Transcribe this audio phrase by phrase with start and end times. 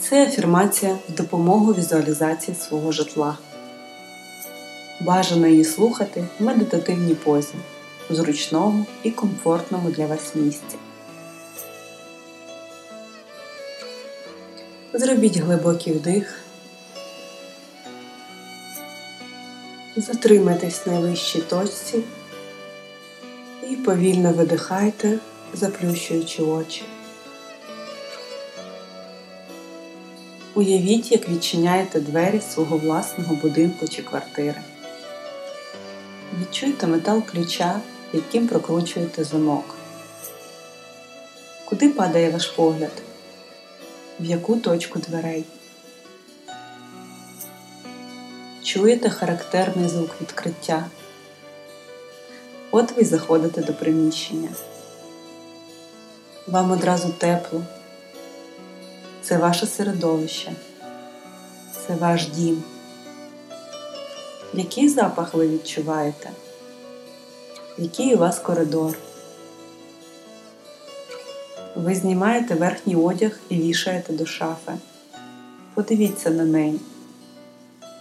[0.00, 3.38] Це афірмація в допомогу візуалізації свого житла.
[5.00, 7.54] Бажано її слухати в медитативній позі,
[8.10, 10.76] у зручному і комфортному для вас місці.
[14.92, 16.40] Зробіть глибокий вдих.
[19.96, 21.98] Затримайтесь в найвищій точці
[23.70, 25.18] і повільно видихайте,
[25.54, 26.82] заплющуючи очі.
[30.56, 34.62] Уявіть, як відчиняєте двері свого власного будинку чи квартири.
[36.40, 37.80] Відчуйте метал ключа,
[38.12, 39.74] яким прокручуєте замок.
[41.64, 42.92] Куди падає ваш погляд?
[44.20, 45.44] В яку точку дверей?
[48.62, 50.86] Чуєте характерний звук відкриття.
[52.70, 54.48] От ви заходите до приміщення.
[56.46, 57.62] Вам одразу тепло.
[59.28, 60.52] Це ваше середовище,
[61.86, 62.62] це ваш дім.
[64.54, 66.30] Який запах ви відчуваєте?
[67.78, 68.98] Який у вас коридор?
[71.76, 74.72] Ви знімаєте верхній одяг і вішаєте до шафи.
[75.74, 76.80] Подивіться на неї.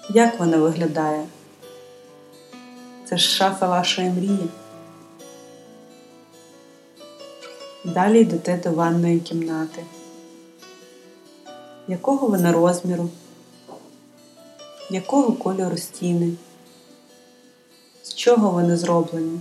[0.09, 1.25] Як вона виглядає?
[3.09, 4.49] Це ж шафа вашої мрії.
[7.85, 9.83] Далі йдете до ванної кімнати.
[11.87, 13.09] Якого вона розміру?
[14.89, 16.33] Якого кольору стіни?
[18.03, 19.39] З чого вони зроблені?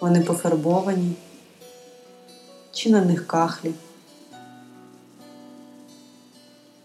[0.00, 1.12] Вони пофарбовані?
[2.72, 3.72] Чи на них кахлі?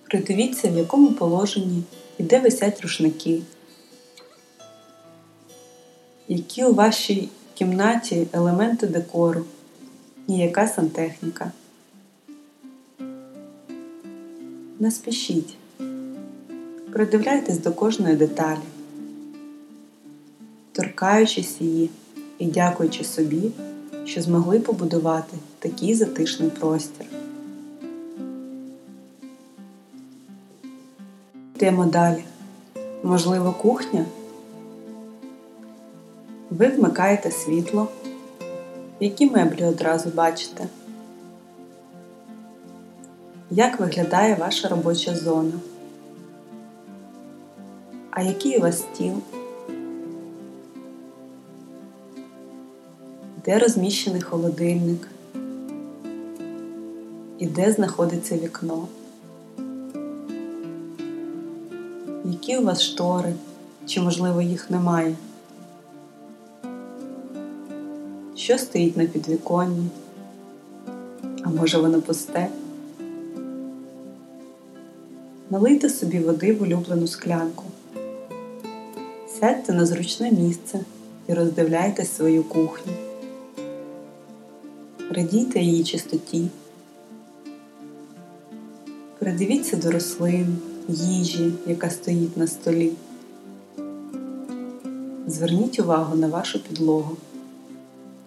[0.03, 1.83] Придивіться, в якому положенні
[2.17, 3.41] і де висять рушники,
[6.27, 9.45] які у вашій кімнаті елементи декору
[10.27, 11.51] і яка сантехніка.
[14.81, 15.57] Не спішіть,
[16.93, 18.59] придивляйтесь до кожної деталі,
[20.71, 21.89] торкаючись її
[22.37, 23.51] і дякуючи собі,
[24.05, 27.05] що змогли побудувати такий затишний простір.
[31.55, 32.23] Йдемо далі.
[33.03, 34.05] Можливо, кухня?
[36.49, 37.87] Ви вмикаєте світло,
[38.99, 40.67] які меблі одразу бачите.
[43.51, 45.53] Як виглядає ваша робоча зона?
[48.11, 49.13] А який у вас стіл?
[53.45, 55.07] Де розміщений холодильник?
[57.39, 58.87] І де знаходиться вікно?
[62.25, 63.33] Які у вас штори?
[63.85, 65.15] Чи, можливо, їх немає?
[68.35, 69.89] Що стоїть на підвіконні?
[71.43, 72.49] А може воно пусте?
[75.51, 77.63] Налийте собі води в улюблену склянку.
[79.39, 80.79] Сядьте на зручне місце
[81.27, 82.93] і роздивляйте свою кухню.
[85.11, 86.47] Радійте її чистоті.
[89.19, 92.91] Придивіться до рослин, їжі, яка стоїть на столі.
[95.27, 97.17] Зверніть увагу на вашу підлогу.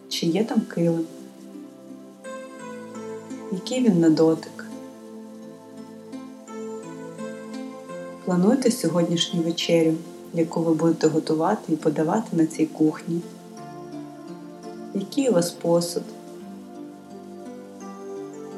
[0.09, 1.07] Чи є там килим?
[3.53, 4.62] Який він на дотик?
[8.33, 9.95] Плануйте сьогоднішню вечерю,
[10.35, 13.21] яку ви будете готувати і подавати на цій кухні.
[14.95, 16.03] Який у вас посуд?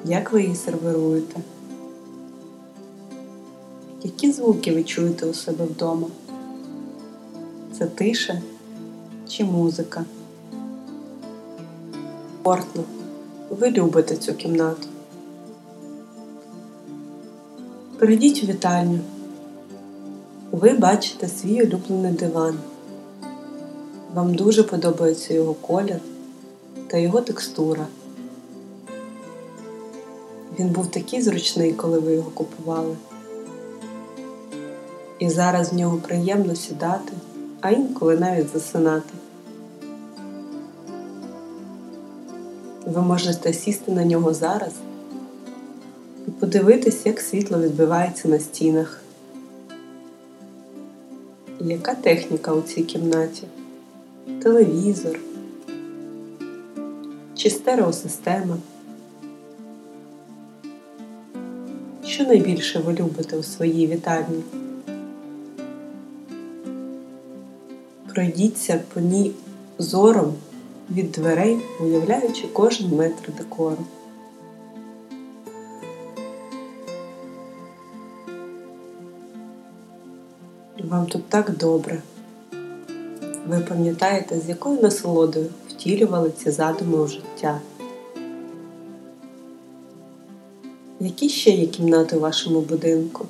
[0.04, 1.40] Як ви її сервируєте?
[4.02, 6.06] Які звуки ви чуєте у себе вдома?
[7.78, 8.42] Це тиша
[9.28, 10.04] чи музика?
[12.42, 12.82] Комфортно.
[13.50, 14.88] Ви любите цю кімнату.
[17.98, 19.00] Перейдіть у вітальню.
[20.54, 22.58] Ви бачите свій улюблений диван.
[24.14, 26.00] Вам дуже подобається його колір
[26.86, 27.86] та його текстура.
[30.58, 32.96] Він був такий зручний, коли ви його купували.
[35.18, 37.12] І зараз в нього приємно сідати,
[37.60, 39.14] а інколи навіть засинати.
[42.86, 44.72] Ви можете сісти на нього зараз
[46.28, 49.03] і подивитись, як світло відбивається на стінах.
[51.66, 53.42] Яка техніка у цій кімнаті?
[54.42, 55.20] Телевізор
[57.34, 58.58] чи стереосистема?
[62.06, 64.42] Що найбільше ви любите у своїй вітальні?
[68.14, 69.32] Пройдіться по ній
[69.78, 70.34] зором
[70.90, 73.84] від дверей, уявляючи кожен метр декору.
[80.94, 82.02] Вам тут так добре.
[83.48, 87.60] Ви пам'ятаєте, з якою насолодою втілювали ці задуми у життя?
[91.00, 93.26] Які ще є кімнати у вашому будинку?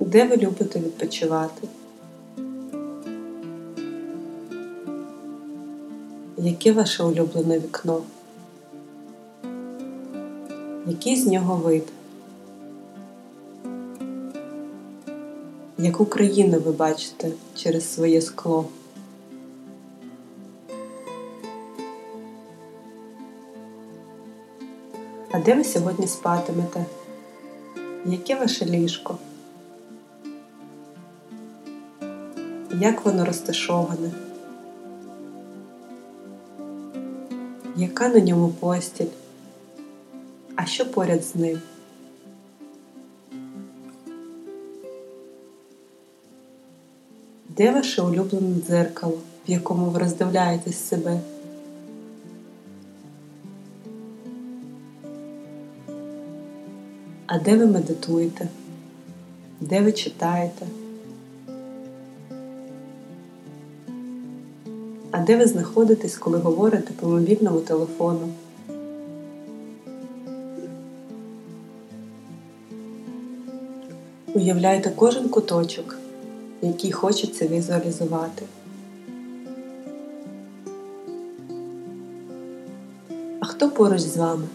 [0.00, 1.68] Де ви любите відпочивати?
[6.38, 8.02] Яке ваше улюблене вікно?
[10.86, 11.95] Який з нього вид?
[15.78, 18.68] Яку країну ви бачите через своє скло?
[25.30, 26.84] А де ви сьогодні спатимете?
[28.06, 29.18] Яке ваше ліжко?
[32.80, 34.10] Як воно розташоване?
[37.76, 39.06] Яка на ньому постіль?
[40.54, 41.60] А що поряд з ним?
[47.56, 49.18] Де ваше улюблене дзеркало,
[49.48, 51.20] в якому ви роздивляєтесь себе?
[57.26, 58.48] А де ви медитуєте?
[59.60, 60.66] Де ви читаєте?
[65.10, 68.28] А де ви знаходитесь, коли говорите по мобільному телефону?
[74.34, 75.98] Уявляйте кожен куточок,
[76.62, 78.42] який хочеться візуалізувати.
[83.40, 84.46] А хто поруч з вами?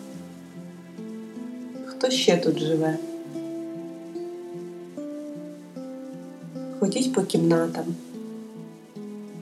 [1.85, 2.97] Хто ще тут живе?
[6.79, 7.85] Ходіть по кімнатам,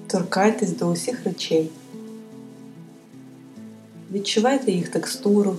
[0.08, 1.70] торкайтесь до усіх речей,
[4.12, 5.56] відчувайте їх текстуру,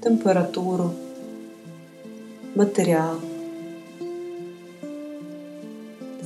[0.00, 0.90] температуру,
[2.54, 3.31] матеріал.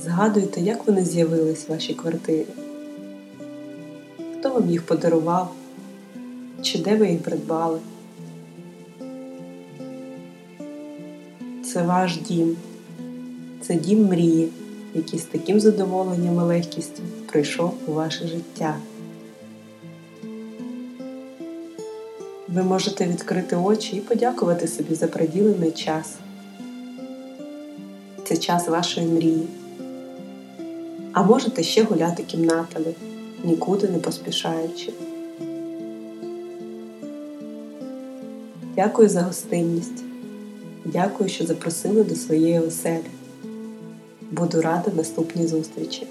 [0.07, 2.45] Згадуйте, як вони з'явились в вашій квартирі,
[4.39, 5.53] хто вам їх подарував,
[6.61, 7.79] чи де ви їх придбали.
[11.65, 12.57] Це ваш дім,
[13.61, 14.49] це дім мрії,
[14.93, 18.75] який з таким задоволенням і легкістю прийшов у ваше життя.
[22.47, 26.15] Ви можете відкрити очі і подякувати собі за приділений час.
[28.23, 29.47] Це час вашої мрії.
[31.17, 32.93] А можете ще гуляти кімнатами,
[33.43, 34.93] нікуди не поспішаючи.
[38.75, 40.03] Дякую за гостинність.
[40.85, 43.09] Дякую, що запросили до своєї оселі.
[44.31, 46.07] Буду рада наступній зустрічі.